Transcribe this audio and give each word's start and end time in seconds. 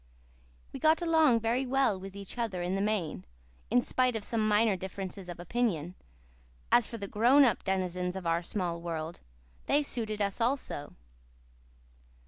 We 0.73 0.79
got 0.79 1.03
along 1.03 1.41
very 1.41 1.63
well 1.63 1.99
with 1.99 2.15
each 2.15 2.35
other 2.39 2.63
in 2.63 2.73
the 2.73 2.81
main, 2.81 3.23
in 3.69 3.81
spite 3.81 4.15
of 4.15 4.23
some 4.23 4.47
minor 4.47 4.75
differences 4.75 5.29
of 5.29 5.39
opinion. 5.39 5.93
As 6.71 6.87
for 6.87 6.97
the 6.97 7.07
grown 7.07 7.45
up 7.45 7.63
denizens 7.63 8.15
of 8.15 8.25
our 8.25 8.41
small 8.41 8.81
world, 8.81 9.19
they 9.67 9.83
suited 9.83 10.19
us 10.19 10.41
also. 10.41 10.95